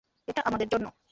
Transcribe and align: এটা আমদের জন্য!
এটা 0.27 0.41
আমদের 0.45 0.67
জন্য! 0.67 0.85